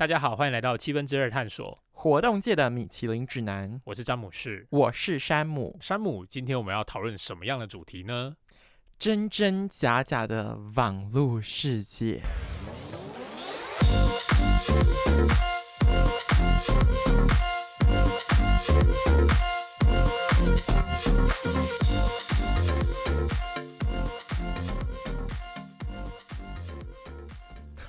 [0.00, 3.78] 大家好，欢迎来到七分之二探索，活动界的米其林指南。
[3.84, 5.76] 我是詹姆士，我是山姆。
[5.78, 8.34] 山姆，今天我们要讨论什么样的主题呢？
[8.98, 12.22] 真真假假的网络世界。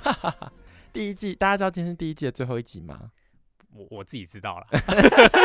[0.04, 0.52] 哈哈哈，
[0.92, 3.12] 第一季，大家知道今天是第一季的最后一集吗？
[3.74, 4.68] 我我自己知道了，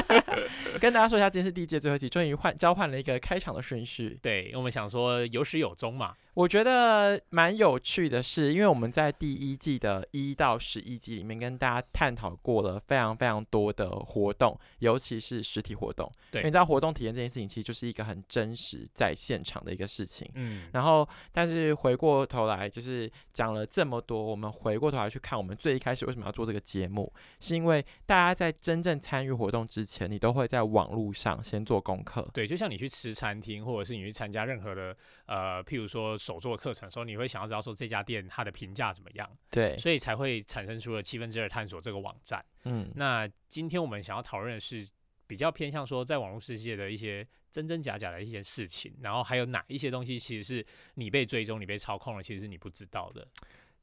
[0.81, 4.19] 跟大家说一下，今天是第一届最后一集，终于换交换了一个开场的顺序。
[4.23, 6.15] 对我们想说有始有终嘛。
[6.35, 16.11] 我觉得蛮有趣的是，因为我们在第一季的一到十一集里面跟大家探讨过了非常非常多的活动，尤其是实体活动。
[16.31, 20.31] 对，你知道活动体验这件事情其实就是一个很真实在现场的一个事情。
[20.35, 32.29] 嗯，然后但是回过头来就是讲了这么多，我们回过头来去看我们最一开始为什么要做这个节目，是因为大家在真正参与活动之前，你都会在网络上先做功课。
[32.35, 36.17] 对，就像你去吃餐厅，或者是你去参加任何的呃，譬如说。
[36.19, 39.31] 手作课程的时候，你会想要知道说这家店它的评价怎么样？
[39.51, 42.45] 对，所以才会产生出了七分之二探索这个网站。
[42.65, 44.87] 嗯，那今天我们想要讨论的是
[45.27, 53.27] 比较偏向说在网络世界的一些真真假假的一些事情，然后还有哪一些东西其实是你被追踪、你被操控了，其实是你不知道的。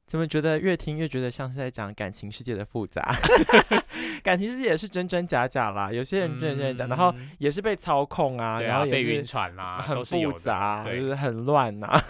[0.06, 3.16] 怎么觉得越听越觉得像是在讲感情世界的复杂？
[4.24, 12.02] 感情世界也是真真假假啦，有些人真真假，然后也是被操控啊，然后被晕船啦，很复杂，就是很乱呐，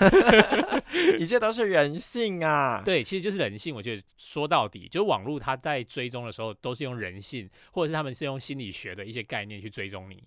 [1.19, 2.81] 一切都是人性啊。
[2.85, 3.73] 对，其实就是人性。
[3.75, 10.23] 我觉得说到底，就是网络它在追踪的时候，都是用人性，或者是他们是用心理学的一些概念去追踪你。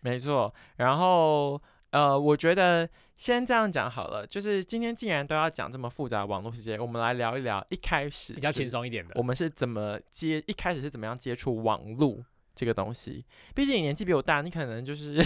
[0.00, 1.60] 没错，然后。
[1.96, 4.26] 呃，我觉得先这样讲好了。
[4.26, 12.22] 就是今天既然都要讲这么复杂的网络世界，我们来聊一聊一开始比较轻松一点的，我们是怎么接一开始是怎么样接触网络。
[12.56, 13.22] 这个东西，
[13.54, 15.22] 毕竟你年纪比我大，你可能就是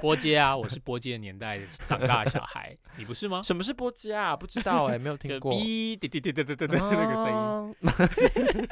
[0.00, 3.42] 波 接啊，我是波接的年代长大的小孩，你不是吗？
[3.42, 4.36] 什么是波接啊？
[4.36, 5.52] 不知道哎，没有听过。
[5.52, 7.74] 滴滴滴滴滴滴滴那个声
[8.46, 8.68] 音，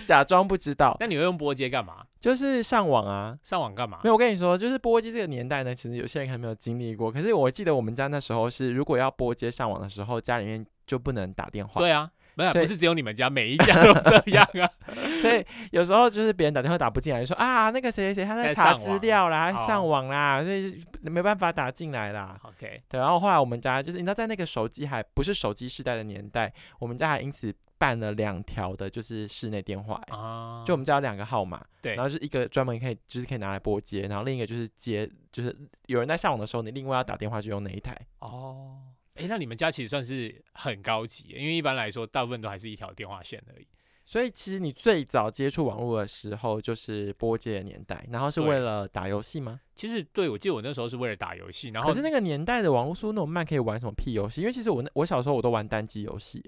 [0.06, 0.96] 假装不知道。
[0.98, 2.06] 那你会用波接干嘛？
[2.18, 3.38] 就是上网啊。
[3.42, 4.00] 上网干嘛？
[4.02, 7.12] 没有，我跟你说，就是波接这个年代呢，其实有些人还没有经历过。
[7.12, 11.82] 可是我记得我们家那时候是，如果要波接上网的时候，家里面就不能打电话。
[11.82, 12.10] 对啊。
[12.36, 14.70] 没有，不是只有你们家，每一家都这样啊。
[15.22, 22.38] 所以有时候就是别人打电话打不进来，就说啊，那个谁谁谁他在查资料啦，上网啦，所以没办法打进来啦。
[22.42, 23.00] OK，对。
[23.00, 30.62] 然后后来我们家就是你知道，在那个手机还不是手机时代的年代，我们家还因此办了两条的，就是室内电话啊。
[30.64, 31.94] 就我们家有两个号码，对。
[31.94, 37.96] 然后是一个专门可以就是可以拿来拨接，然后另一个就是接，就是有人在上网的时候，你另外要打电话就用那一台。
[38.18, 38.76] 哦。
[39.16, 43.66] 哎，那你们家其实算是很高级，因为一般来说，大部分都还是一条电话线而已。
[44.08, 49.60] 所以其实你最早接触网络的时候，就是拨接的年代，然后是为了打游戏吗？
[49.74, 54.42] 其实对，我记得我那时候是为了打游戏，然后可是那个年代的网络速度那么慢，可以玩什么屁游戏？
[54.42, 56.40] 因为其实我那我小时候我都玩单机游戏。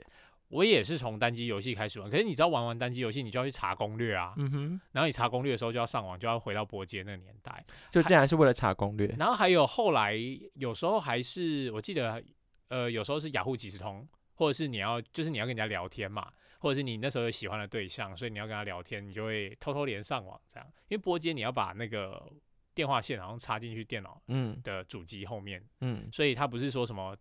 [0.51, 4.35] 我也是从单机游戏开始玩，可是你知道玩完单机游戏，你就要去查攻略啊。
[4.37, 4.81] 嗯哼。
[4.93, 9.13] 然后你查攻略的时候就要上网，就要回到波接那个年代，就竟然是为了查攻略。
[9.19, 10.15] 然后还有后来
[10.55, 12.23] 有时候还是我记得。
[12.69, 20.67] 呃，有时候是雅虎即时通，或者是你要，就是你要跟人家聊天嘛，或者是你那时候有喜欢的对象，所以你要跟他聊天，你就会偷偷连上网这样。
[20.89, 22.31] 因为拨接你要把那个
[22.75, 27.17] 电话线好像插进去电脑嗯的主机后面嗯，所以它不是说什么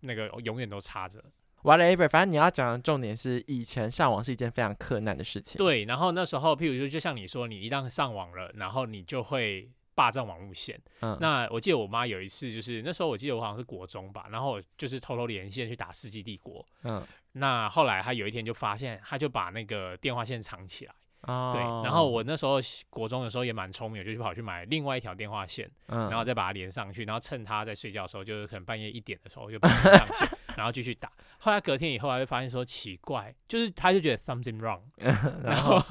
[0.00, 1.22] 那个永远都插着。
[1.62, 5.58] Whatever，反正你要讲的重点是以前上网是一件非常困难的事情。
[5.58, 9.70] 对，然后那时候譬如说，就像你说，你一旦上网了，然后你就会。
[9.94, 20.94] 霸占网路线，嗯，那我记得我妈有一次，就是那时候我记得我好像是国中吧，然后就是偷偷连线去打世纪帝国，嗯，那后来她有一天就发现，她就把那个电话线藏起来。
[21.24, 22.58] 对，然后我那时候
[22.90, 31.10] 国中的时候也蛮聪明，就去跑去买另外一条电话线，然后再把它连上去，然后趁他在睡觉的时候，就是可能半夜一点的时候就把它上线， 然后继续打。
[31.38, 34.80] 后来隔天以后，他就发现说奇怪，就是他就觉得 something wrong，
[35.44, 35.82] 然后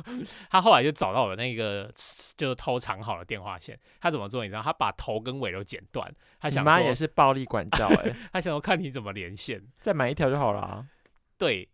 [0.49, 1.91] 他后来就找到了那个
[2.35, 4.61] 就是偷藏好的电话线，他怎么做你知道？
[4.61, 10.85] 他把头跟尾都剪断，他想妈也是暴力管教哎， 他想要看你怎么连线，再买一条就好了。
[11.37, 11.67] 对，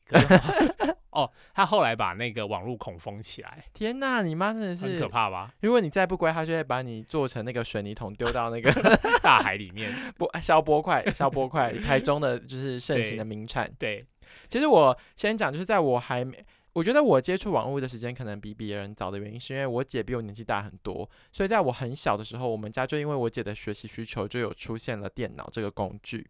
[1.12, 3.66] 哦，他后来把那个网络孔封起来。
[3.74, 5.54] 天哪，你妈真的是很可怕吧？
[5.62, 8.72] 如果你再不乖，他就会把你做成那个水泥桶，丢到那个
[9.22, 9.94] 大海里面。
[10.18, 13.72] 不，消波块，消波块，台中的就是盛行的名产。
[13.78, 14.06] 对，
[14.48, 16.38] 其实我先讲，就是在我还没。
[16.80, 26.26] 我觉得我接触网络的时间可能比别人早的原因，是因为我姐比我年纪大很多，所以在我很小的时候，我们家就因为我姐的学习需求，就有出现了电脑这个工具。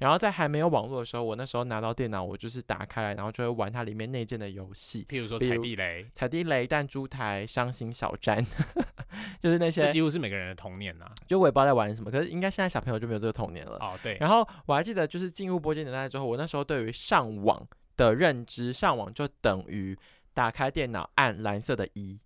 [0.00, 8.44] 然后在还没有网络的时候，我那时候拿到电脑，我就是打开来，然后就会玩它里面内建的游戏，譬如说踩地雷、踩地雷、弹珠台、伤心小站，
[9.40, 11.10] 就是那些，几乎是每个人的童年呐。
[11.26, 13.78] 就我也不知道在玩什么，可是应该现在小朋友就没有这个童年了。
[13.80, 14.18] 哦，对。
[14.20, 17.66] 然后我还记得，就是进入播间年代之后，我那时候对于上网
[17.96, 19.98] 的认知，上网就等于
[20.32, 22.18] 打开电脑按蓝色的一。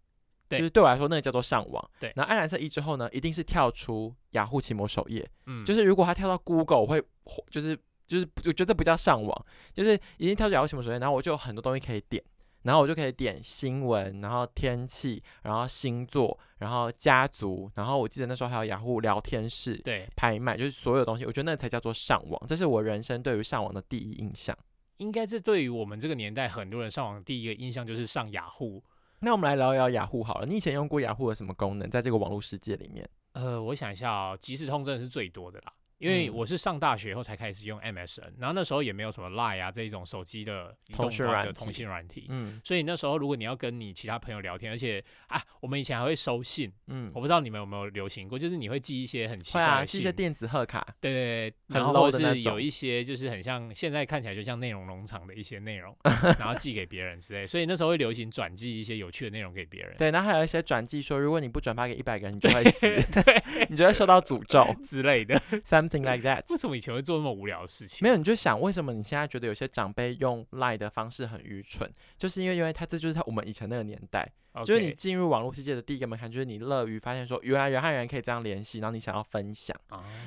[0.50, 1.91] 就是对我来说，那个叫做上网。
[2.00, 5.29] 对，然后按蓝色一之后呢，一定是跳出雅虎奇摩首页。
[5.44, 7.03] 嗯，就是如果他跳到 Google，会
[7.50, 12.25] 就是就是我觉得不叫上网，就是一定跳出雅虎奇摩首页，然后我就有很多东西可以点，
[12.62, 24.56] 然后我就可以点新闻，然后天气，然后星座，然后家族，然后我记得那时候还有雅虎聊天室，对，拍卖，就是所有东西，我觉得那才叫做上网，这是我人生对于上网的第一印象。
[24.98, 28.82] 应该这对于我们这个年代很多人上网第一个印象就是上雅虎。
[29.20, 30.46] 那我们来聊一聊雅虎好了。
[30.46, 31.90] 你以前用过雅虎的什么功能？
[31.90, 35.72] 在这个网络世界里面，呃，我想一下哦，即时通真的是最多的啦。
[35.98, 55.96] 因为我是上大学后才开始用 MSN，然后那时候也没有什么 Line 啊这一种手机的通讯软通信软体，嗯，所以那时候如果你要跟你其他朋友聊天，而且啊，我们以前还会收信，嗯，我不知道你们有没有流行过，就是你会寄一些很奇怪的信，寄一些电子贺卡，对对对，然后是有一些就是很像现在看起来就像内容农场的一些内容，
[56.38, 62.86] 然后寄给别人之类，所以那时候会流行转寄一些有趣的内容给别人，对，然后还有一些转寄说如果你不转发给一百个人，你就会死，
[63.22, 65.40] 对， 你就会受到诅咒之类的
[65.88, 66.43] ，something like that。
[66.50, 74.31] 为什么以前会做那么无聊的事情，没有你就想为什么你现在觉得有些长辈用赖的方式很愚蠢，就是因为因为他这就是他我们以前那个年代，
[74.64, 79.76] 就是你进入网络世界的第一个门槛，就是你乐于发现说原来人和人可以这样联系，然后你想要分享。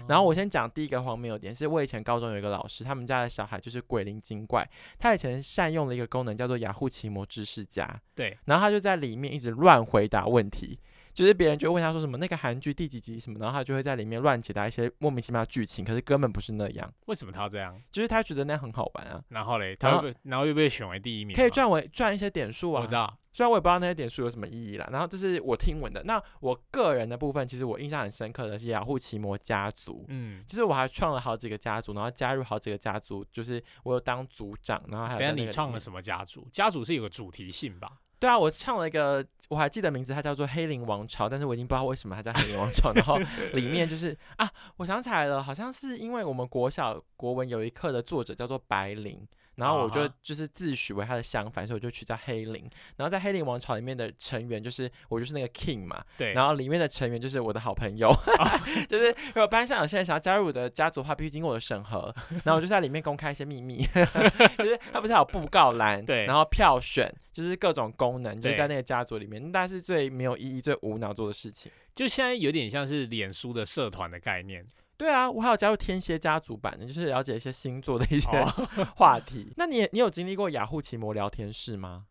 [0.07, 4.67] 然后我先讲第一个荒谬点，是我以前高中有一个老师，他们家的小孩就是鬼灵精怪，
[4.97, 10.79] 他以前善用了一个功能叫做雅虎奇摩知识家，对，然后他就在里面一直乱回答问题。
[11.13, 16.93] 就是别人就问他说什么那个韩剧第几集什么，然后他就会在里面乱解答一些莫名其妙的剧情，可是根本不是那样。
[17.05, 17.79] 为什么他要这样？
[17.91, 19.23] 就是他觉得那样很好玩啊。
[19.29, 22.81] 然后嘞，然后然后又被选为第一名，可以赚为赚一些点数啊。
[22.81, 24.87] 我知道，虽然我也不知道那些点数有什么意义啦。
[24.91, 26.03] 然后这是我听闻的。
[26.03, 30.05] 那我个人的部分，其实我印象很深刻的是雅虎奇摩家族。
[30.07, 35.19] 嗯，就是我还创了好几个家族，然后加入好几个家族，就是我有当组长，然后还有。
[35.19, 36.47] 等下你创了什么家族？
[36.51, 37.91] 家族是有个主题性吧？
[38.21, 42.93] 对啊，我唱了一个，我还记得名字，它叫做《黑灵王朝》，但是我已经不知道为什么它叫《黑灵王朝》。
[42.95, 43.17] 然后
[43.53, 44.47] 里面就是 啊，
[44.77, 49.27] 我想起来了，好像是因为我们国小国文有一课的作者叫做白灵。
[49.55, 52.69] 然后我就就是自诩为他的相反，所以我就取叫黑灵。
[52.95, 56.33] 然后在黑灵王朝里面的成员就是我就是那个 king 嘛，对。
[56.33, 58.11] 然后里面的成员就是我的好朋友，
[58.87, 62.13] 就是如果班上有些人想要加入我的家族的话，必须经过我的审核。
[62.43, 63.83] 然后我就在里面公开一些秘密，
[64.57, 66.25] 就是他不是有布告栏，对。
[66.25, 71.71] 然后票选，就是各种功能，就是在那个家族里面，那是最没有意义、最无脑做的事情。
[71.93, 74.65] 就现在有点像是脸书的社团的概念。
[75.01, 78.29] 对啊，我还有加入天蝎家族版的，就是了解一些星座的一些
[78.95, 79.51] 话题。
[79.57, 82.05] 那你你有经历过雅虎奇摩聊天室吗？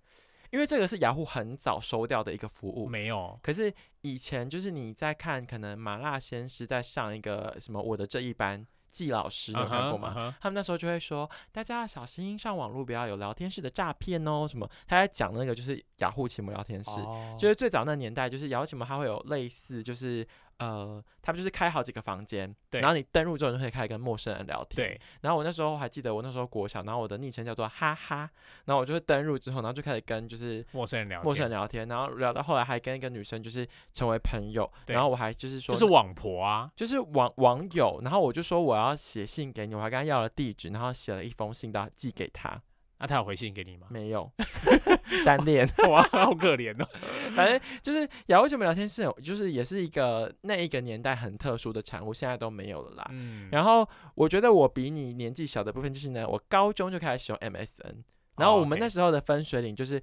[0.51, 2.89] 因为这个是雅虎很早收掉的一个服务。
[2.89, 3.39] 没有。
[3.45, 10.35] 可是以前就是你在看，可能麻辣鲜师在上一个什么我的这一班季老师，你有看过吗？
[10.41, 14.49] 他们那时候就会说，大家要小心上网络，不要有聊天室的诈骗哦。
[14.49, 14.69] 什么？
[14.89, 16.91] 他在讲那个就是雅虎奇摩聊天室，
[17.39, 20.27] 就是最早那年代，就是雅虎奇摩它会有类似就是。
[20.61, 25.01] 呃，他们就是开好几个房间，对，然后你登录之后就可以开始跟陌生人聊天，对。
[25.23, 28.31] 然后我那时候还记得，我那时候国小，然后我的昵称叫做哈哈，
[28.67, 42.61] 然后我就会登录之后，然后就开始跟就是陌生人聊，陌生人聊天，然后聊到后来还跟一个女生就是成为朋友，然后我还就是说，就是网婆啊，就是网网友，然后我就说我要写信给你，我还跟他要了地址，然后写了一封信到寄给他。
[43.03, 43.87] 那他有回信给你吗？
[43.89, 44.31] 没有，
[45.25, 46.87] 单恋哇，好可怜哦。
[47.35, 53.09] 反正就是雅虎什么聊天室，就是也是一个那一个年代很特殊的产物，现在都没有了啦。
[53.11, 53.49] 嗯。
[53.51, 58.03] 然后我觉得我比你年纪小的部分就是呢，我高中就开始使用 MSN，
[58.37, 59.99] 然后我们那时候的分水岭就是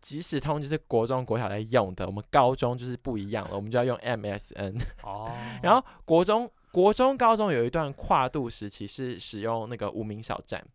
[0.00, 4.80] 即时通，就是国中国小在用的，我们高中就是不一样了，我们就要用 MSN。
[5.04, 5.30] 哦。
[5.62, 10.66] 然后国中、国中、高中有一段跨度时期是使用那个无名小站。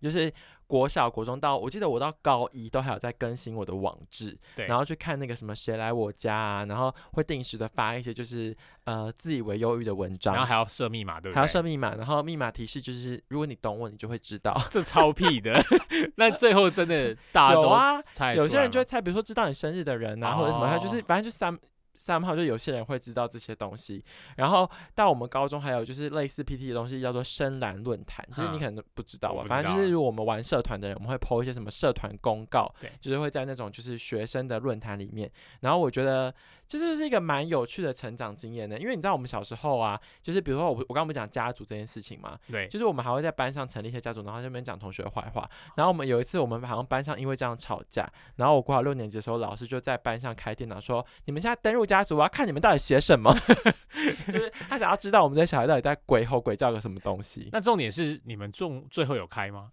[0.00, 0.34] 就是
[0.66, 11.34] 国小、国中到，我记得我到高一都还有在更新我的网志，对，然后去看那个什么谁来我家啊，然后会定时的发一些就是呃自以为忧郁的文章，然后还要设密码，对不对？
[11.34, 14.58] 还要设密码，然后密码提示就是如果你懂我，你就会知道。
[14.70, 15.62] 这超屁的，
[16.16, 18.02] 那最后真的大家都啊，
[18.34, 21.58] 有些人就会猜，比如说知道你生日的人啊，或者什么，他就是反正就三。
[22.02, 24.04] 三号就有些人会知道这些东西。
[24.36, 29.44] 然后到我们高中还有就是类似 PT 的东西，叫做深蓝论坛，就是你可能不知道吧？
[29.48, 35.30] 反正就是如果我们玩社团的人，我们会 po 一些什么社团公告，对，就是会在那种就是学生的论坛里面。
[35.60, 36.34] 然后我觉得
[36.66, 45.48] 这就是一个蛮有趣的成长经验的，因为你知道我们小时候啊，就是比如说我我刚刚不讲家族这件事情嘛，对，就是我们还会在班上成立一些家族，然后这边讲同学坏话。
[45.76, 53.34] 然后我们有一次我们好像班上因为这样吵架，然后我过了六年级的时候，老师就在班上开电脑说：“你们现在登入家族，我要看你们到底写什么。
[54.26, 57.48] ”就是他想要知道我们这些小孩到底在鬼吼鬼叫个什么东西。
[57.52, 59.70] 那重点是你们中最后有开吗？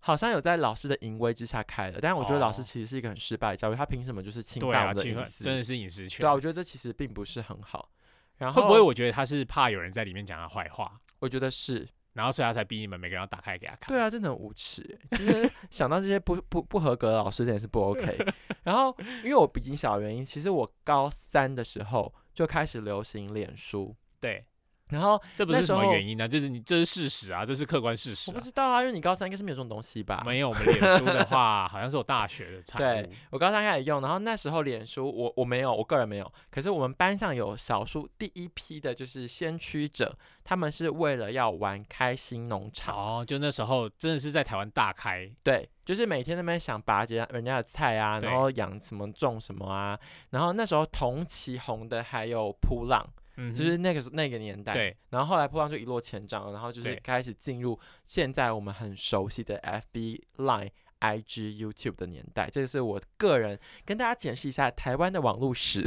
[0.00, 5.44] 好像有在老师的淫威之下开了，但是我觉得老师其实是一个很失败的教育，他凭什么就是侵犯我的隐私？
[5.44, 6.20] 真的是隐私权。
[6.20, 7.90] 对啊，我觉得这其实并不是很好。
[8.38, 10.98] 然后会不会我觉得他是怕有人在里面讲他坏话？
[11.18, 11.86] 我觉得是。
[12.12, 13.88] 然后所以他才逼你们每个人要打开给他看。
[13.94, 18.18] 对啊，真的很无耻，就是 想到这些不不不合格的老师，真的是不 OK。
[18.64, 23.94] 然后因为我比你小原因，其实我高三的时候就开始流行脸书。
[24.18, 24.44] 对。
[24.90, 26.28] 然后这不是什么原因呢？
[26.28, 28.30] 就是你这是事实啊，这是客观事实。
[28.30, 30.22] 我不知道啊，因为你高三应该是没有这种东西吧？
[30.26, 32.84] 没有，我们脸书的话 好像是我大学的产物。
[32.84, 36.32] 对，我高三开始用，然后那时候脸书我我没有，我个人没有。
[36.50, 42.94] 可是我们班上有少数第一批的就是先驱者，他们是为了要玩开心农场。
[42.94, 45.30] 哦，就那时候真的是在台湾大开。
[45.42, 49.98] 对，就是每天那边想拔节人家的菜啊，然后养什么种什么啊。
[50.30, 53.06] 然后那时候同期红的还有扑浪。
[53.36, 60.70] 就是那个那个年代，对，然后后来破浪就一落千丈，然后就是开始进入现在我们很熟悉的 FB、Line、
[61.00, 62.50] IG、YouTube 的年代。
[62.50, 65.82] 这个是我个人跟大家解释一下台湾的网络史，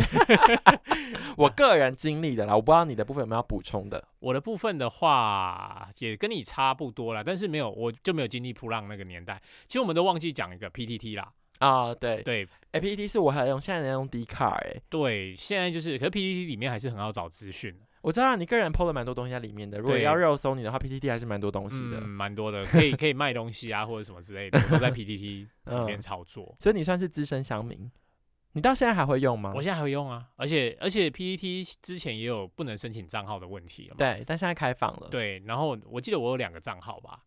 [1.38, 2.56] 我个人经历的啦。
[2.56, 4.08] 我不知道你的部分有没有要补充的。
[4.20, 9.42] 我的部分的话也跟你差不多啦，但是没有，我就没有经历破浪那个年代。
[9.68, 11.32] 其实我们都忘记讲一个 PTT 啦。
[11.60, 17.74] 啊，对对，A P T 是我还用，现在能用 D 卡哎，对，现在就是，可是 PPT 里面还是很好找资讯。
[18.02, 26.54] 我知道你个人 PO 了蛮多东西在里面的，如果要肉搜你的话，PPT 还是蛮多东西的，蛮多的，可以可以卖东西啊，或者什么之类的，都在 PPT 里面操作。
[26.60, 27.90] 所以你算是资深乡民，
[28.52, 29.54] 你到现在还会用吗？
[29.56, 35.08] 我现在还会用啊，而且而且 PPT 之前也有不能申请账号的问题了，对，但现在开放了。
[35.10, 37.22] 对，然后我记得我有两个账号吧。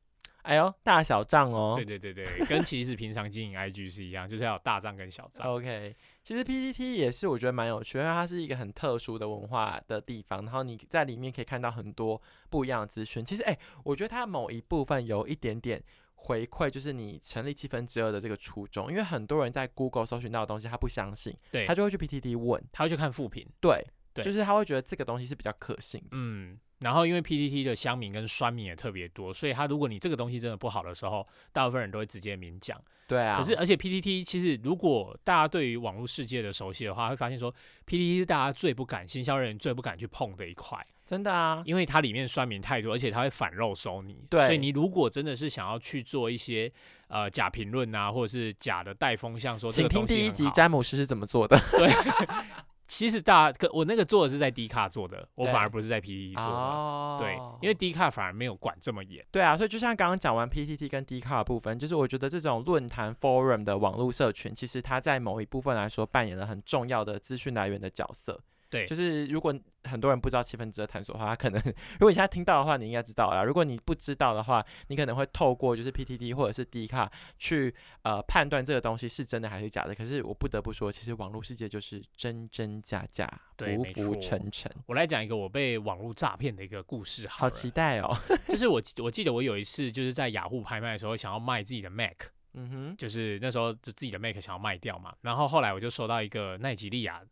[0.46, 1.74] 哎呦，大小账哦！
[1.76, 5.44] 对对对对，跟其实平常经营 IG 是一样，就是要有大账跟小账。
[5.46, 13.24] OK，其实 PPT 也是我觉得蛮有趣，因为它是一个很特殊的文化的地方，然后你在里面可以看到很多不一样的资讯。
[13.24, 15.82] 其实，哎，我觉得它某一部分有一点点
[16.14, 23.84] 回馈，就是你成立七分之二的这个初衷，因为很多人在 Google 搜寻到的东西，他不相信，对，他就会去 PTT 问，他会去看复评，对，
[24.22, 26.00] 就是他会觉得这个东西是比较可信。
[26.12, 26.56] 嗯。
[26.80, 32.78] 然后，因为 PPT 的乡民跟酸民也特别多，所以他如果你这个东西真的不好的时候，大部分人都会直接明讲。
[33.08, 33.36] 对啊。
[33.38, 37.50] 可是，而且 PPT 其实如果大家对于网络世界的熟悉的话，会发现说
[37.86, 40.78] PPT 是大家最不敢、行销人最不敢去碰的一块。
[41.06, 41.62] 真的啊。
[41.64, 44.26] 因为它里面酸民太多，而且它会反肉收你。
[44.28, 44.44] 对。
[44.44, 46.70] 所以你如果真的是想要去做一些
[47.08, 51.58] 呃假评论啊，或者是假的带风向，说请听第一集詹姆斯是怎么做的。
[51.72, 51.88] 对。
[52.86, 57.16] 其实大可我那个做的是在 D 卡做的，我反而不是在 PTT 做的。
[57.18, 59.24] 对，因为 D 卡反而没有管这么严。
[59.30, 68.40] 对啊，所以就像刚刚讲完 PTT 跟 D 卡的部分，就是我觉得这种论坛 Forum 的网络社群，其实它在某一部分来说扮演了很重要的资讯来源的角色。
[68.68, 69.54] 对，就是如果
[69.84, 71.60] 很多人不知道七分之二探索的话，他可能
[71.98, 73.44] 如果你现在听到的话，你应该知道啦。
[73.44, 79.94] 如果你不知道的话，你可能会透过就是 PTT 或者是 D 卡去呃判断这个东西是真的还是假的。
[79.94, 84.70] 可是我不得不说，其实网络世界就是真真假假，浮浮沉沉。
[84.86, 88.16] 我来讲一个我被网络诈骗的一个故事，好期待哦！
[88.48, 92.16] 就是我我记得我有一次就是在雅虎拍卖的时候，想要卖自己的 Mac，
[92.54, 95.14] 嗯哼，就是那时候就自己的 Mac 想要卖掉嘛。
[95.20, 97.22] 然后后来我就收到一个奈吉利亚。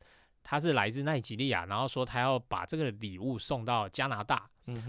[0.45, 4.49] 他是来自奈及利亚，然后说他要把这个礼物送到加拿大，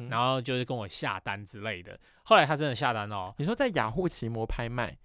[0.09, 1.97] 然后就是跟我下单之类的。
[2.23, 3.33] 后来他真的下单哦。
[3.37, 4.95] 你说在雅虎奇摩拍卖，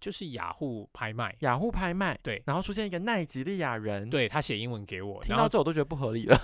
[0.00, 6.40] 就是雅虎拍卖，雅虎拍卖对，然后出现一个奈及利亚人，对他写英文给我，听到这我都觉得不合理了。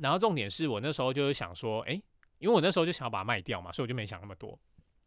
[0.00, 1.92] 然后重点是我那时候就是想说，哎，
[2.38, 4.58] 因为我那时候就想要把它卖掉嘛，所以我就没想那么多。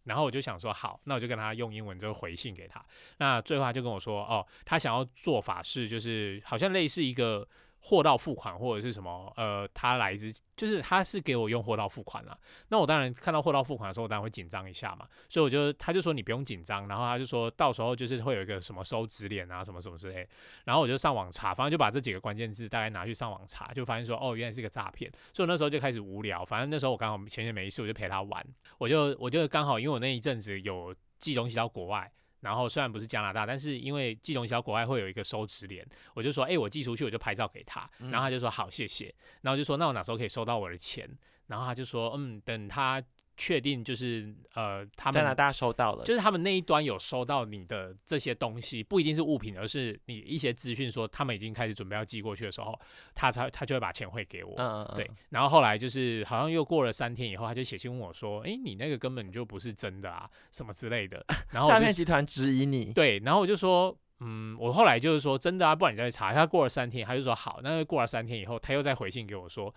[0.05, 2.83] 然后我就想说好，那我就跟他用英文就回信给他。
[3.17, 7.47] 那最后他就跟我说，哦，他想要做法是，就是好像类似一个。
[7.87, 12.35] 货到付款或者是什么，呃，他来自就是他是给我用货到付款了，
[12.69, 20.27] 那我当然看到货到付款的时候，我当然会紧张一下嘛，所以我就他就说你不用紧张，然后他就说到时候就是会有一个什么收纸脸啊什么什么之类，
[20.63, 28.43] 然后我就上网查，反正就把这几个关键字大概拿去上网查，就发现说哦原来是个诈骗，所以那时候就开始无聊，反正那时候我刚好闲闲没事，我就陪他玩，
[28.79, 32.11] 我就我就刚好因为我那一阵子有寄东西到国外。
[32.45, 35.83] 然后虽然不是加拿大，但是因为寄东西到国外会有一个收纸联，
[36.13, 39.11] 我就说，哎，我寄出去我就拍照给他，然后他就说好，谢谢，
[39.41, 41.09] 然后就说那我哪时候可以收到我的钱？
[41.47, 43.03] 然后他就说，嗯，等他。
[43.37, 52.79] 确定就是呃，他们加拿大收到了，就是他们那一端有收到你的这些东西，不一定是物品，而是你一些资讯，说他们已经开始准备要寄过去的时候，
[53.13, 54.55] 他才他就会把钱汇给我。
[54.57, 62.93] 嗯嗯对，然后后来就是好像又过了三天以后，他就写信问我说：“哎，你那个根本就不是真的啊，什么之类的。”然后诈骗集团质疑你。
[62.93, 69.73] 对，然后我就说：“嗯，我后来就是说真的啊，不然你再去查。”他过了三天，他就说：“好。”那过了三天以后，他又再回信给我说。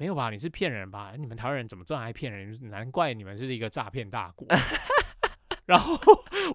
[0.00, 0.30] 没有吧？
[0.30, 1.12] 你是骗人吧？
[1.18, 2.58] 你们台湾人怎么这么爱骗人？
[2.70, 4.48] 难怪你们是一个诈骗大国。
[5.66, 5.94] 然后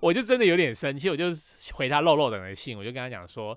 [0.01, 1.25] 我就真的有点生气，我就
[1.75, 3.55] 回他漏漏等的信，我就跟他讲说：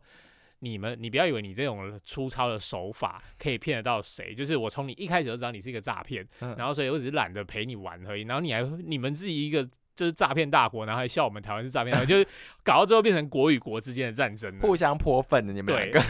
[0.58, 4.34] 你们，你不要以为你这种粗糙的手法可以骗得到谁。
[4.34, 6.28] 就是我从你一开始就知道你是一个诈骗，
[6.58, 8.24] 然后所以我只是懒得陪你玩而已。
[8.24, 9.66] 然后你还你们自己一个。
[9.98, 12.24] 就是诈骗大国，然后还笑我们台湾是诈骗大国，就是
[12.62, 16.00] 搞到最后变成国与国之间的战争，互相泼粪的你们两个。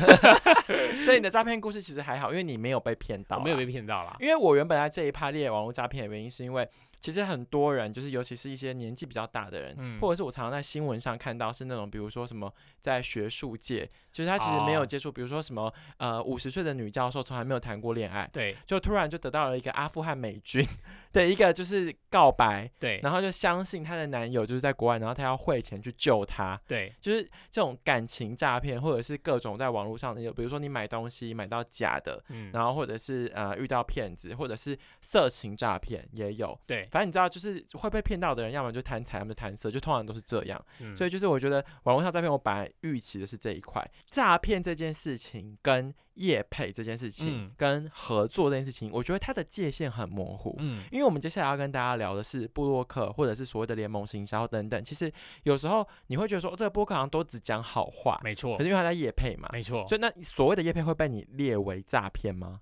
[1.07, 4.15] 所以你的诈骗故事其实还好，因为你没有被骗到，没有被骗到啦。
[4.21, 6.69] 因为我原本在这一趴列网络诈骗的原因，是因为。
[7.01, 20.67] 其实很多人，就是尤其是一些年纪比较大的人，或者是我常常在新闻上看到，是那种比如说什么在学术界，就是他其实没有接触，比如说什么呃五十岁的女教授从来没有谈过恋爱，对，就突然就得到了一个阿富汗美军
[21.13, 36.88] 的一个就是告白，对，然后就相信她的男友就是在国外，然后她要汇钱去救他，对，就是这种感情诈骗，或者是各种在网络上有，比如说你买东西买到假的，嗯，然后或者是呃遇到骗子，或者是色情诈骗也有，对。
[36.91, 40.65] 反正你知道，就是会被骗到的人，要么就贪财，要么贪色，就通常都是这样。
[40.97, 50.57] 所以就是我觉得网络上诈骗，我本来预期的是这一块诈骗这件事情，跟业配这件事情，跟合作这件事情，我觉得它的界限很模糊。
[50.59, 54.83] 嗯，因为我们接下来要跟大家聊的是布洛克，或者是所谓的联盟行销等等。
[54.83, 55.13] 其实
[55.45, 58.57] 有时候你会觉得说，这个播客好像都只讲好话，没错。
[58.57, 59.87] 可是因为他在业配嘛，没错。
[59.87, 62.61] 所以那所谓的业配会被你列为诈骗吗？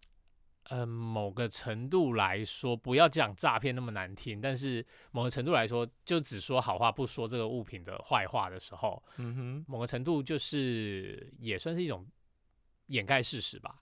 [0.68, 12.04] 呃，某个程度来说，不要讲诈骗那么难听，但是某个程度来说，就只说好话，不说这个物品的坏话的时候，嗯哼，某个程度就是也算是一种
[12.86, 13.76] 掩盖事实吧。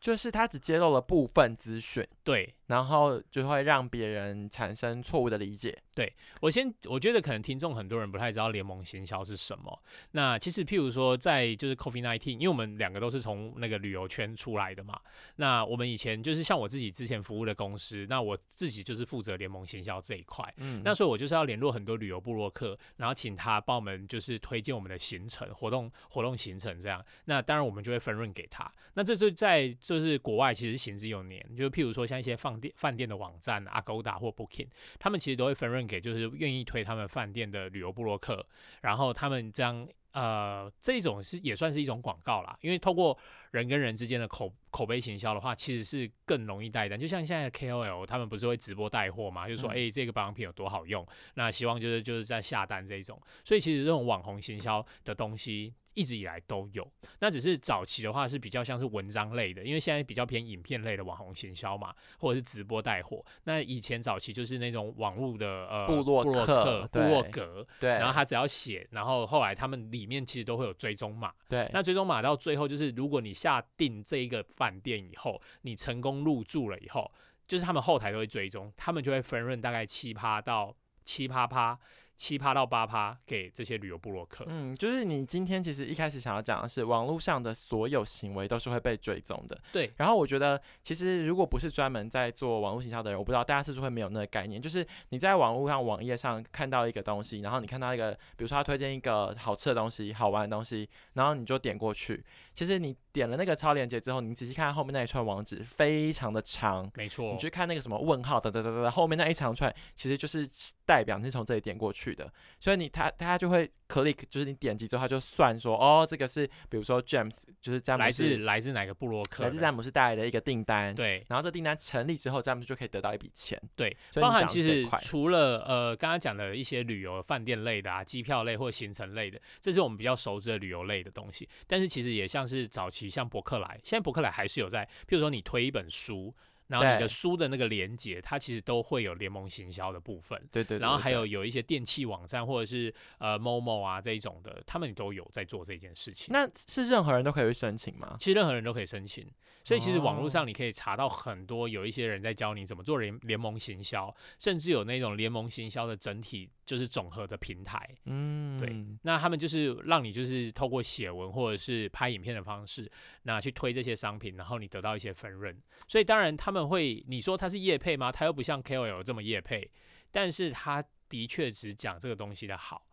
[0.00, 5.76] 就是他只揭露了部分资讯，对，然后就会让别人产生错误的理解。
[5.92, 6.10] 对
[6.40, 9.82] 我先，我觉得可能听众很多人不太知道联盟行销是什么。
[10.12, 14.98] 那其实，譬如说，在就是 COVID nineteen，因为我们两个都是从那个旅游圈出来的嘛。
[15.36, 20.54] 那我们以前就是像我自己之前服务的公司，那我自己就是负责联盟行销这一块。
[20.58, 27.04] 嗯，那所以我就是要联络很多旅游部落客，然后请他帮我们就是推荐我们的行程、活动、活动行程这样。
[27.24, 28.70] 那当然我们就会分润给他。
[28.94, 34.68] 那这是在就是国外其实行之有年，就譬如说像一些饭店饭店的网站，Agoda 或 Booking，
[34.98, 35.80] 他们其实都会分润。
[35.90, 38.46] 给就是愿意推他们饭店的旅游部落客，
[38.82, 43.18] 然后他们这样呃，这种是也算是一种广告啦，因为透过
[43.50, 46.96] 人跟人之间的口口碑行销的话，其实是更容易带单。
[46.96, 55.74] 就像现在的 KOL 他们不是会直播带货嘛，就说哎这个保养品有多好用，那希望就是就是在下单这种，所以其实这种网红行销的东西。
[55.94, 63.24] 一直以来都有，那只是早期的话是比较像是文章类的，因为现在比较偏影片类的网红行销嘛，或者是直播带货。
[63.44, 71.68] 那以前早期就是那种网络的呃部落客、部落格，对，然后他只要写，然后后来他们里面其实都会有追踪码，对。
[71.72, 77.10] 那追踪码到最后就是，如果你下定这一个饭店以后，你成功入住了以后，
[77.48, 80.74] 就是他们后台都会追踪，他们就会分润大概七趴到
[81.04, 81.78] 七趴趴。
[82.20, 84.44] 七趴到八趴给这些旅游部落客。
[84.46, 89.58] 嗯，就是你今天其实一开始想要讲的是，网络上的所有行为都是会被追踪的。
[89.72, 89.90] 对。
[89.96, 94.60] 然后我觉得，其实如果不是专门在做网络营销的人，我不知道大家是不是会没有那个概念。
[94.60, 102.22] 就是你在网络上网页上看到一个东西，然后你看到一个，比如说他推荐一个好吃的东西、好玩的东西，然后你就点过去。
[102.52, 106.90] 其实你点了那个超链接之后，你仔细看后面那一串网址，非常的长。
[106.94, 107.32] 没错。
[107.32, 110.46] 你去看那个什么问号的，哒哒哒哒，后面那一长串，其实就是
[110.84, 112.32] 代表你是从这里点过去的。
[112.58, 119.44] 所以你他他就会 click，就是你点击之后，他就算说，哦，这个是比如说 James，就是詹姆斯来自来自哪个部落客？
[119.44, 120.94] 来自詹姆斯带来的一个订单。
[120.94, 121.24] 对。
[121.28, 123.60] 然后这订单成立之后，詹姆斯就可以得到一笔钱。
[123.74, 123.96] 对。
[124.14, 131.48] 包含其实除了呃刚刚讲的一些旅游饭店类的啊，机票类或行程类的，这是我们比较熟知的旅游类的东西。
[131.66, 136.34] 但是其实也像是早期像博客来，现在博客来还是有在，譬如说你推一本书。
[136.70, 140.40] 然后你的书的那个连接，它其实都会有联盟行销的部分。
[140.52, 140.78] 对对。
[140.78, 146.28] 然后还有有一些电器网站或者是呃某某啊这一种的，他们都有在做这件事情。
[146.32, 148.16] 那是任何人都可以去申请吗？
[148.20, 149.26] 其实任何人都可以申请。
[149.62, 156.48] 所以其实网络上你可以查到很多有一些人在教你怎么做联联盟行销，甚至有那种联盟行销的整体。
[156.70, 162.88] 就是总和的平台，嗯，对，那他们就是让你就是透过写文或者是拍影片的方式，
[163.24, 165.60] 那去推这些商品，然后你得到一些分润。
[165.88, 168.12] 所以当然他们会，你说他是业配吗？
[168.12, 169.68] 他又不像 KOL 这么业配，
[170.12, 172.86] 但是他的确只讲这个东西的好，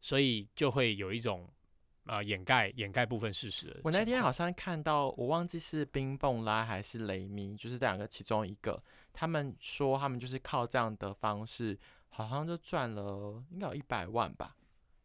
[0.00, 1.50] 所以就会有一种
[2.04, 3.80] 呃掩盖掩盖部分事实。
[3.82, 8.80] 我那天好像看到，我忘记是冰蹦拉还是雷米，就是这两个其中一个，
[9.12, 11.76] 他们说他们就是靠这样的方式。
[12.24, 14.56] 好像就赚了，应该有一百万吧。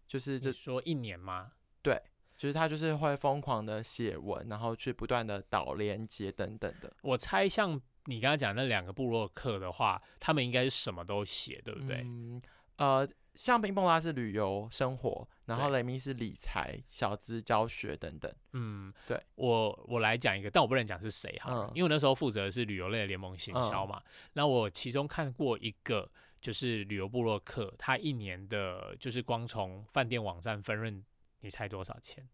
[0.07, 1.51] 就是这说一年吗？
[1.81, 2.01] 对，
[2.37, 6.93] 就是他就是会疯狂的写文，然后去不断的导连接等等的。
[7.01, 12.01] 我猜像你刚刚讲那两个部落客的话，他们应该是什么都写，对不对？
[12.03, 12.41] 嗯，
[12.77, 18.33] 呃，像冰蹦拉是旅游生活，然后雷明是理财、小资教学等等。
[18.51, 24.01] 嗯，对我我来讲一个，但我不能讲是谁哈，因为我那时候负责的是旅游类的联盟行销嘛。
[24.33, 26.09] 那我其中看过一个。
[26.41, 31.03] 就是旅游部落客，他一年的，就是光从饭店网站分润，
[31.41, 32.27] 你猜多少钱？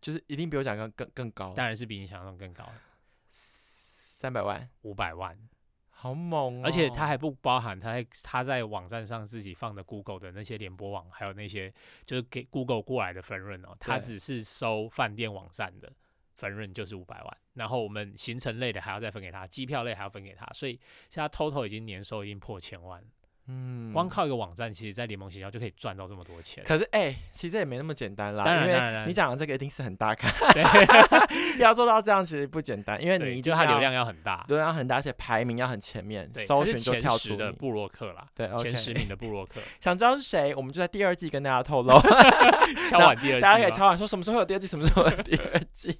[0.00, 2.68] 就是一定比我想象更更高，当然是比你想象中更高，
[4.18, 5.36] 三百万、五百万，
[5.90, 6.62] 好猛！
[6.64, 11.72] 而且他还不包含他在他在网站上自己放的 Google 的那些联播网，还有那些
[12.04, 15.92] 就是给 Google 过来的分润哦，他只是收饭店网站的
[16.34, 20.78] 分润就是五百万，然后我们行程类的还要再分给他，机票类还要分给他，所以
[21.08, 23.02] 现在 total 已经年收已经破千万。
[23.48, 26.64] 嗯，光靠一个网站，其实，在联盟学校就可以赚到这么多钱。
[26.64, 28.44] 可是，哎，其实也没那么简单啦。
[28.44, 30.28] 当然，当然，你讲的这个一定是很大咖。
[31.58, 38.26] 要做到这样，其实不简单，因为你就它流量要很大，流量很大，而且排名要很前面，搜寻就跳出的布洛克啦。
[38.34, 39.60] 对，前十名的布洛克。
[39.80, 40.54] 想知道是谁？
[40.54, 41.92] 我们就在第二季跟大家透露。
[42.90, 45.98] 敲完第二季，大家可以敲完说什么时候有第二季，什么时候有第二季。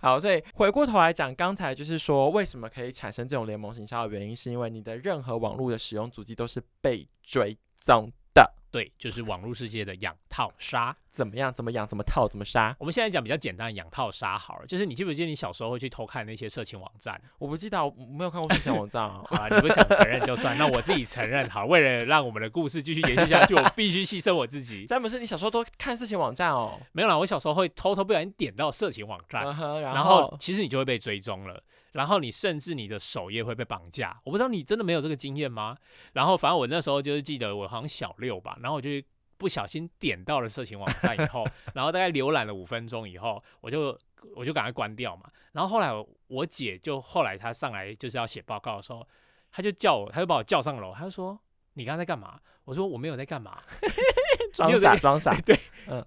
[0.00, 7.10] 好，所以回过头来讲，刚才就是说，为什么可以产生这种联盟行销的原因，是因为你的任何网络的使用足迹都是被。
[7.30, 11.52] 追踪的，对，就是网络世界的养套杀，怎么样？
[11.52, 11.86] 怎么养？
[11.86, 12.28] 怎么套？
[12.28, 12.74] 怎么杀？
[12.78, 17.20] 我们现在讲比较简单的养套杀好了，就是你记不记得你小时候会去偷看那些色情网站？
[17.38, 19.22] 我不记得，我没有看过色情网站啊。
[19.26, 21.66] 好你不想承认就算，那我自己承认好。
[21.66, 24.86] 为了让我们的故事继续延续下去，我必须牺牲我自己。
[24.86, 26.78] 詹姆斯，你小时候都看色情网站哦？
[26.92, 29.44] 没有啦，我小时候会偷偷不小心点到色情网站，
[29.82, 31.60] 然后其实你就会被追踪了。
[31.92, 35.76] 然后你甚至你的首页会被绑架，我不知道你真的没有这个经验吗？
[36.12, 38.88] 然后反正我那时候就是记得我好像小六吧，然后我就
[39.36, 41.44] 不小心点到了色情网站以后，
[41.74, 43.98] 然后大概浏览了五分钟以后，我就
[44.34, 45.30] 我就赶快关掉嘛。
[45.52, 45.90] 然后后来
[46.28, 49.06] 我姐就后来她上来就是要写报告的时候，
[49.50, 51.38] 她就叫我，她就把我叫上楼，她就说
[51.74, 52.38] 你刚刚在干嘛？
[52.64, 53.60] 我说我没有在干嘛，
[54.52, 55.34] 装傻 装傻。
[55.40, 55.58] 对，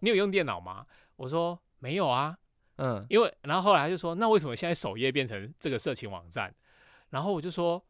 [0.02, 0.86] 你有用电脑吗？
[1.16, 2.38] 我说没有啊。
[2.78, 6.54] 嗯，因为然后后来他就说，那为什么现在首页变成这个色情网站？
[7.10, 7.84] 然后我就说，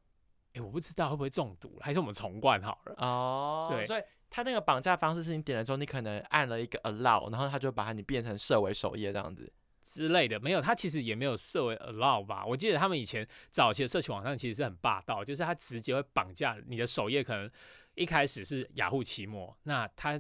[0.54, 2.96] 哎，我不知道会不会中毒，还是我们重灌好了。
[2.98, 10.40] 哦，对，所以他那个绑架方式是你点了之后，你可能按了一个 allow，然后他就把你变成设为首页这样子之类的。
[10.40, 12.44] 没有，他其实也没有设为 allow 吧？
[12.44, 17.48] 我记得他们以前早期的社群网站其实是很霸道，就是他直接会绑架你的首页，可能
[17.94, 20.20] 一开始是雅虎奇摩，那他。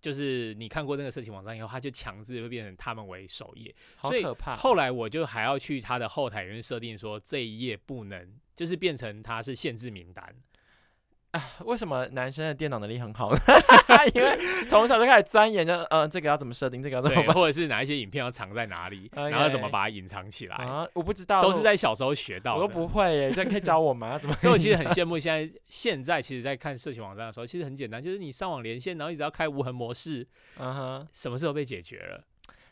[0.00, 4.54] 就是你看过那个社群网站以后，他就强制会变成他们为首页，好可怕。
[4.54, 10.32] 后来我就还要去他的后台里面设定说这一页不能，就是变成它是限制名单。
[11.32, 13.38] 啊，为什么男生的电脑能力很好呢？
[14.14, 20.88] 因为从小就开始钻研，就呃，这个要怎么设定，这个要怎么，或者是哪一些影片要藏在哪里，然后怎么把它隐藏起来啊？
[20.94, 22.54] 我不知道，都是在小时候学到。
[22.54, 24.18] 我都不会耶，这可以教我吗？
[24.18, 24.34] 怎么？
[24.36, 30.26] 所以我其实很羡慕现在，现在其实，在看色情网站的时候，其实很简单，就是你上网连线，然后你只要开无痕模式，
[30.58, 32.24] 嗯哼，什么事都被解决了。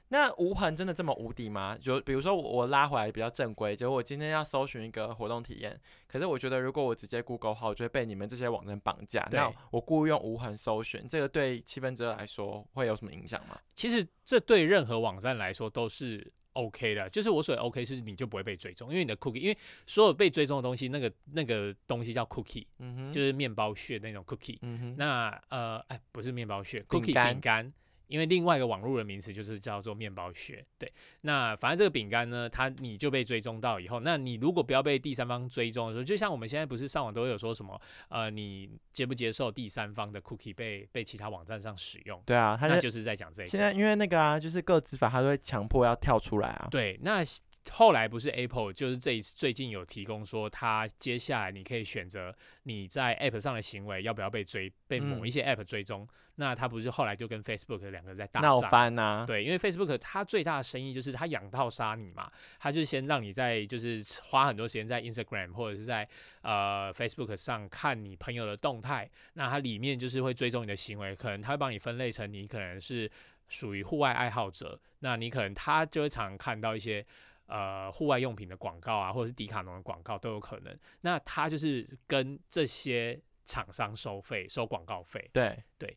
[0.08, 1.76] 那无痕真的这么无敌吗？
[1.80, 9.26] 就比如说我拉回来比较正规，就我今天要搜寻一个活动体验，可是我觉得如果我直接 Google 号，就会被你们这些网站绑架。
[9.32, 13.58] 那我故意用无痕搜寻，这个对七分之二来说会有什么影响吗？
[13.74, 27.72] 其实这对任何网站来说都是 OK 的，就是我所谓 OK 是你就不会被追踪，因为你的 cookie，因为所有被追踪的东西，那个那个东西叫 cookie，嗯哼，就是面包屑那种 cookie，嗯哼，那呃哎不是面包屑，cookie 饼干。
[28.08, 30.92] 因为另外一个网络的名词就是叫做面包屑，对。
[31.22, 42.22] 那反正这个饼干呢，它你就被追踪到以后，那你如果不要被第三方追踪的时候，就像我们现在不是上网都有说什么，呃，你接不接受第三方的 cookie 被被其他网站上使用？
[42.26, 43.48] 对啊，那就是在讲这个。
[43.48, 46.68] 现在因为那个啊，就是个资法，它都会强迫要跳出来啊。
[46.70, 47.22] 对，那
[47.70, 56.06] 后来不是 Apple，就是这一次最近有提供说，它接下来你可以选择你在 App 上的行为要不要被追，被某一些 App 追踪。
[56.38, 59.24] 那它不是后来就跟 Facebook 两个在大闹翻呐？
[59.26, 66.06] 对，因为 Facebook 它最大的生意就是它养套杀你嘛，它就先让你在就是花很多时间在 Instagram 或者是在
[66.42, 73.10] 呃 Facebook 上看你朋友的动态，那它里面就是会追踪你的行为，可能它会帮你分类成你可能是
[73.48, 77.04] 属于户外爱好者，那你可能他就会常常看到一些。
[77.46, 80.78] 呃，户外用品的广告啊，或者是迪卡侬的广告都有可能。
[81.00, 85.30] 那他就是跟这些厂商收费，收广告费。
[85.32, 85.96] 对对，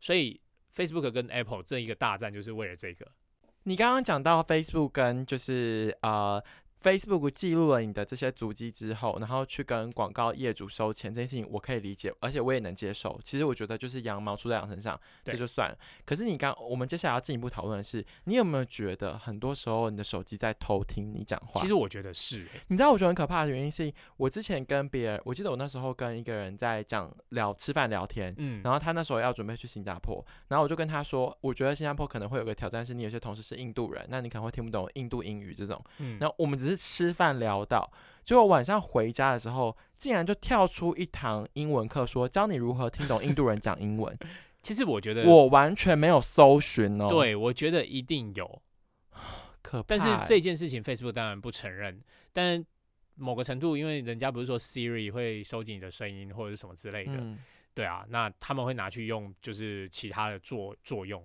[0.00, 0.40] 所以
[0.74, 3.06] Facebook 跟 Apple 这一个大战就是为了这个。
[3.64, 6.42] 你刚刚讲到 Facebook 跟就是呃。
[6.82, 13.18] Facebook 记录了你的这些足迹之后，然后去跟广告业主收钱，这件事情我可以理解，而且我也能接受。
[13.24, 15.76] 其实我觉得就是羊毛出在羊身上，这就算了。
[16.04, 21.60] 可是你刚，我们接下来要进一步讨论的是，你有没有觉得很多时候你的手机在偷听你讲话？
[21.60, 22.46] 其实我觉得是。
[22.68, 36.76] 你知道我觉得很可怕的原因是，我之前跟别人，我记得我那时候跟一个人在讲聊吃饭聊天，嗯，然后他那时候要准备去新加坡，然后我就跟他说，我觉得新加坡可能会有个挑战，是你有些同事是印度人，那你可能会听不懂印度英语这种，嗯，那我们只是。
[36.76, 37.90] 吃饭聊到，
[38.24, 44.16] 结果晚上回家的时候，竟然就跳出一堂英文课，说教你如何听懂印度人讲英文。
[44.62, 47.08] 其实我觉得我完全没有搜寻哦。
[47.08, 48.62] 对，我觉得一定有，
[49.62, 52.02] 可但是这件事情 Facebook 当然不承认。
[52.32, 52.64] 但
[53.14, 57.12] 某个程度，因为人家不是说 Siri 会收集你的声音或者是什么之类的，
[57.74, 61.24] 对啊，那他们会拿去用，就是其他的作作用。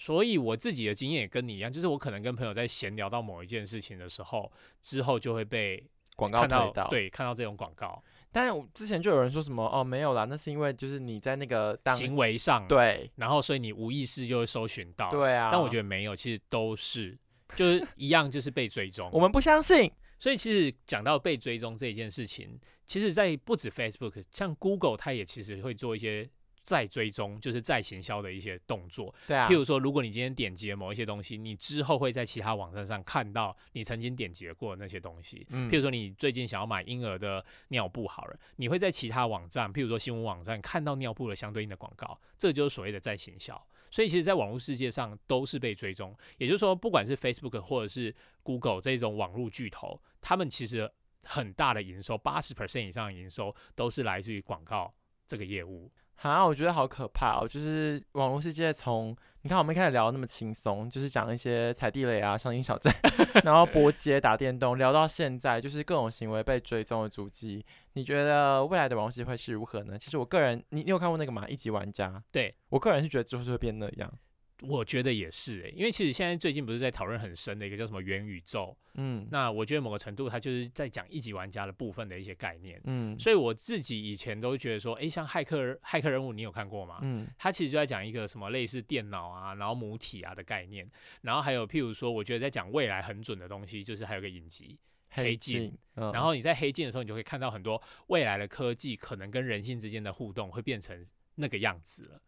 [0.00, 5.84] 所以我自己的经验也跟你一样，就是我可能跟朋友在闲聊到某一件事情的时候，之后就会被
[6.14, 8.00] 广告看到，对，看到这种广告。
[8.30, 15.50] 但之前就有人说什么哦，没有啦，那是因为就是你在那个行为上对，然后所以你无意识就会搜寻到，对啊。
[15.50, 17.18] 但我觉得没有，其实都是
[17.56, 19.10] 就是一样，就是被追踪。
[19.12, 19.90] 我们不相信。
[20.20, 22.56] 所以其实讲到被追踪这一件事情，
[22.86, 26.30] 其实在不止 Facebook，像 Google，它也其实会做一些。
[26.68, 29.48] 再追踪就是再行销的一些动作，对啊。
[29.48, 35.46] 譬如说，如果你今天点击了某一些东西，你之后会在其他网站上看到你曾经点击过的那些东西。
[35.48, 35.70] 嗯。
[35.70, 43.66] 譬如说，你最近想要买婴儿的尿布，好了，你会在其他网站，譬如说新闻网站看到尿布的相对应的广告，这就是所谓的再行销。
[43.90, 46.14] 所以，其实，在网络世界上都是被追踪。
[46.36, 50.92] 也就是说，不管是 Facebook 或者是 Google 这种网络巨头，他们其实
[51.24, 54.92] 很大的营收，八十 percent 以上的营收都是来自于广告
[55.26, 55.90] 这个业务。
[56.22, 57.46] 啊，我觉得好可怕哦！
[57.46, 62.92] 就是网络世界，从你看我们一开始聊那么轻松，就是讲一些踩地雷啊、伤心小站，
[63.44, 67.64] 然后波 街、打电动，聊到现在，就是各种行为被追踪的足迹。
[67.92, 69.96] 你觉得未来的网络世界会是如何呢？
[69.96, 71.46] 其实我个人，你你有看过那个吗？
[71.48, 74.12] 一级玩家，对我个人是觉得之后就会变那样。
[74.62, 86.98] 我觉得也是诶，因为其实现在最近不是在讨论很深的一个叫什么元宇宙，嗯，那我觉得某个程度它就是在讲一级玩家的部分的一些概念，嗯，所以我自己以前都觉得说，诶，像骇客骇客任务你有看过吗？
[87.02, 90.90] 嗯，它其实就在讲一个什么类似电脑啊，然后母体啊的概念，
[91.22, 94.76] 然后还有譬如说，我觉得在讲未来很准的东西，就是还有个影集
[95.10, 102.20] 黑镜，然后你在黑镜的时候，你就会看到很多未来的科技可能跟人性之间的互动会变成那个样子了。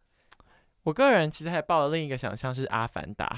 [0.83, 3.37] 我个人其实还抱了另一个想象是《阿凡达》，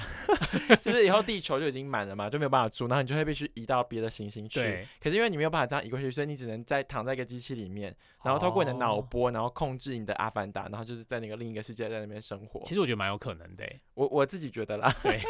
[0.80, 4.86] 就是以后地球就已经满了嘛，就没有办法住，然后你就会必须移到别的行星去。
[4.98, 12.62] 可是因为你没有办法这样移过去，所以你只能在躺在一个机器里面，然后透过你的脑波，然后控制你的阿凡达，然后就是在那个另一个世界在那边生活。
[12.64, 14.94] 其实我觉得蛮有可能的，我我自己觉得啦。
[15.02, 15.18] 对。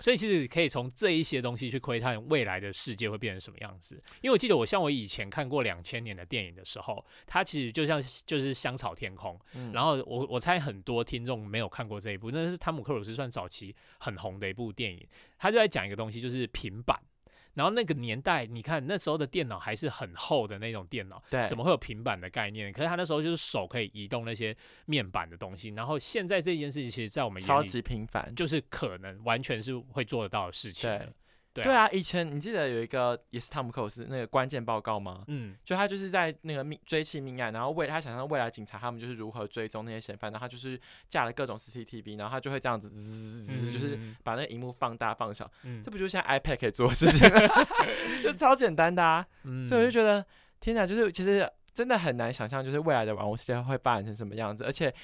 [0.00, 4.02] 所以其实可以从这一些东西去窥探未来的世界会变成什么样子。
[4.22, 9.38] 因为我记得我像我以前看过两千年的电影的时候，它其实就像就是香草天空。
[9.72, 15.06] 然后我我猜很多听众没有看过这一部，那是汤姆克鲁斯算早期很红的一部电影。
[15.38, 16.98] 他就在讲一个东西，就是平板。
[17.54, 22.72] 然后那个年代，你看那时候的电脑还是很厚的那种电脑，对，怎么会有平板的概念？
[22.72, 25.70] 可是他那时候就是手可以移动那些面板的东西。
[25.70, 30.88] 然后现在这件事情，其实，在我们超级平凡，就是可能完全是会做得到的事情。
[30.88, 31.08] 对
[31.74, 35.24] 啊，以前你记得有一个也是汤姆克鲁斯那个关键报告吗？
[35.26, 45.50] 嗯，就他就是在那个命追缉命案，然后为他想象未来警察他们就是如何追踪那些嫌犯，然后他就是架了各种 CCTV，然后他就会这样子滋滋滋，就是把那个荧幕放大放小，
[45.84, 47.28] 这不就是像 iPad 可以做的事情，
[48.22, 49.26] 就超简单的啊！
[49.68, 50.24] 所以我就觉得
[50.60, 54.94] 天哪，就是其实真的很难想象，就是未来的网络世界会发展成什么样子，而且。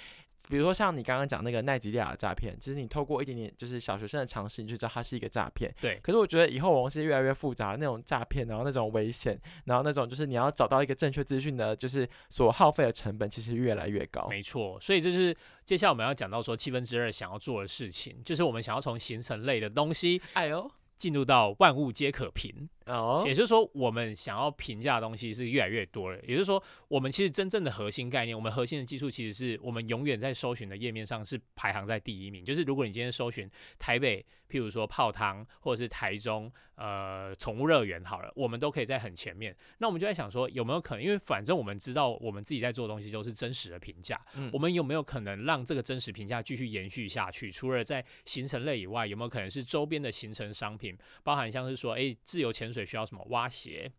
[0.48, 5.74] 比如说像你刚刚讲那个奈吉利亚的诈骗，其实你透过一点点就是小学生的常识，你就知道它是一个诈骗。
[5.80, 5.98] 对。
[6.02, 14.28] 可是我觉得以后网络世界越来越复杂，那种诈骗，然后那种危险，然后那种就是你要找到一个正确资讯的，就是所耗费的成本其实越来越高。
[14.28, 22.68] 没错，所以这是接下来我们要讲到说七分之二想要做的事情，就是我们想要从形成类的东西，哎呦，进入到万物皆可评。
[22.86, 26.20] 哦，也就是说，我们想要评价的东西是越来越多了。
[26.22, 32.44] 也就是说，我们其实真正的核心概念，我们核心的技术，其实是我们永远在搜寻的页面上是排行在第一名。
[32.44, 39.56] 就是如果你今天搜寻台北，譬如说泡汤，或者是台中，呃，宠物乐园，好了，我们都可以在很前面。
[39.78, 41.02] 那我们就在想说，有没有可能？
[41.02, 44.20] 因为反正我们知道，我们自己在做的东西都是真实的评价。
[44.36, 47.50] 嗯，我们有没有可能让这个真实评价继续延续下去？
[47.50, 53.46] 除了在行程类以外，有没有可能是周边的行程商品，包含像是说，哎，自由潜水需要什么挖？
[53.48, 53.90] 鞋，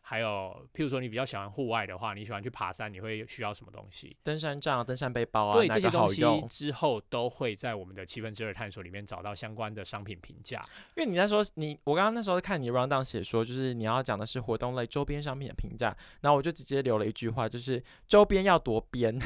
[0.00, 4.16] 还有，譬如说你比较喜欢户外的话，你喜欢去爬山，你会需要什么东西？
[4.22, 10.60] 登山杖、登山背包啊，对这些东西之后都会在我们的七分之二探索里面找到相关的商品评价。
[10.96, 19.18] 因为你在说你，我刚刚那时候看你 round down 写说，就是你要讲的是活动类周边商品的评价，然后我就直接留了一句话，就是周边要多边。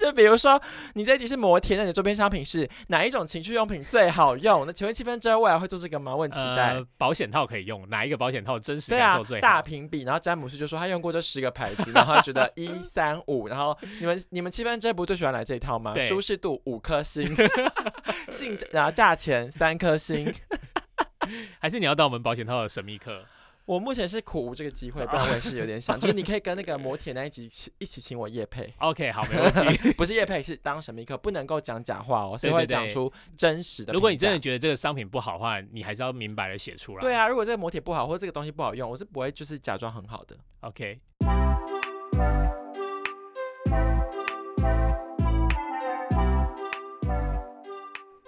[0.00, 0.60] 就比如说，
[0.94, 4.66] 你这一集是摩天，那你的周边商品是哪一种情趣用品最好用？
[4.66, 6.14] 那请问七分之二未来会做这个吗？
[6.14, 6.76] 问期待。
[6.96, 9.40] 保险套可以用哪一个保险套真实感受最好？
[9.40, 15.94] 大评比，然后詹姆斯就说他用过这十个牌子，然后他觉得 一三五，然后你们你们七分之二不最喜欢来这一套吗？
[16.00, 17.34] 舒适度五颗星，
[18.30, 20.32] 性然后价钱三颗星，
[21.60, 23.24] 还是你要到我们保险套的神秘课？
[23.68, 28.72] 我目前是苦无这个机会，不然我也是有点想，就是你可以跟那个 摩铁那一集一起请我叶配。
[28.78, 29.92] OK，好，没问题。
[29.92, 33.92] 不是叶配，是当神秘客，不能够讲假话哦，是会讲出真实的。
[33.92, 37.02] 如果你真的觉得这个商品不好的话，你还是要明白的写出来。
[37.02, 40.34] 对啊，如果这个磨铁不好，或者这个东西不好用，我是不会就是假装很好的。
[40.60, 40.98] OK。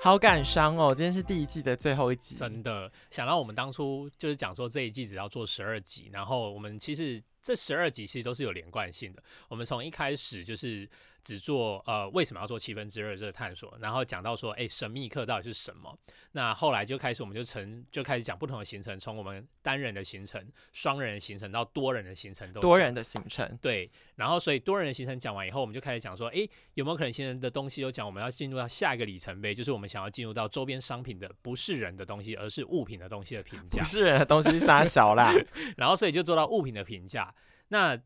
[0.03, 0.95] 好感伤哦！
[0.95, 9.23] 今天是第一季的最后一集，真的想到我们当初就是讲说这一季只要做十二集，然后我们其实这十二集其实都是有连贯性的。
[9.49, 10.89] 我们从一开始就是。
[11.23, 15.95] 只做呃为什么要做七分之二这个探索，然后讲到说，哎，神秘客到底是什么？
[16.33, 28.07] 那后来就开始我们就成就开始讲不同的行程，从我们单人的行程、双人的行程到多人的行程都多人的行程对，然后所以多人的行程讲完以后，我们就开始讲说，哎，有没有可能行程的东西都讲？
[28.07, 33.83] 我们要进入到下一个里程碑，就是我们想要进入到周边商品的不是人的东西，而是物品的东西的评价。
[33.83, 35.35] 不是人的东西撒小啦，
[35.77, 37.31] 然后所以就做到物品的评价。
[37.71, 37.99] 那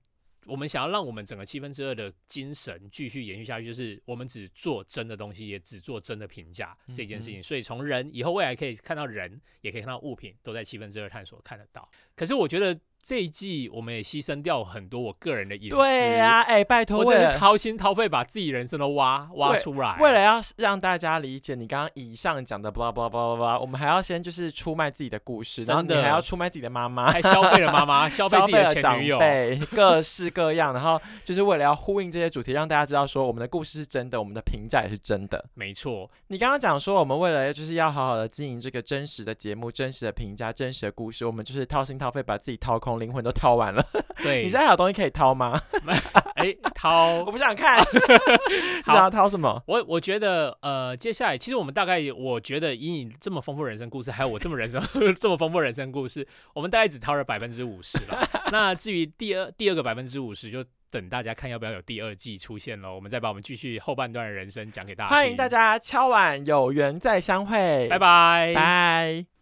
[0.46, 7.42] 我们想要让我们整个七分之二的精神继续延续下去，就是我们只做真的东西，也只做真的评价这件事情。
[7.42, 11.90] 所以从人以后未来可以看到人，也可以看到物品，都在七分之二探索看得到。
[12.14, 12.78] 可是我觉得。
[13.04, 15.76] 这一季我们也牺牲掉很多我个人的隐私。
[15.76, 19.98] 对呀，哎，拜托，我真是掏心掏肺把自己人生都挖挖出来。
[20.00, 29.18] 为了要让大家理解你刚刚以上讲的，巴拉巴拉巴拉巴拉，我们还要先就是出卖自己的故事，然后你还要出卖自己的妈妈，还消费了妈妈， 消费自己的前女友，
[29.74, 30.72] 各式各样。
[30.72, 35.44] 然后就是为了要呼应这些主题，让大家知道说我们的故事是真的，我们的评价也是真的。
[35.54, 43.84] 没错，你刚刚讲说我们为了就是要好好的经营这个真实的节目、真实的评价、真实的故事，我们就是掏心掏肺把自己掏空，灵魂都掏完了。
[44.22, 45.60] 对， 你现在有东西可以掏吗？
[46.36, 47.82] 哎，掏， 我不想看。
[48.84, 49.62] 想要掏什么？
[49.66, 54.82] 我我觉得，呃，接下来其实我们大概，我觉得以你这么丰富人生故事，还有我这么人生
[55.18, 58.28] 这么丰富人生故事，我们大概只掏了百分之五十了。
[58.50, 62.94] 那至于第二第二个百分之五十，就等大家看要不要有第二季出现喽。
[62.94, 65.10] 我们再把我们继续后半段的人生讲给大家。
[65.10, 69.33] 欢迎大家敲碗，有缘再相会，拜拜，拜。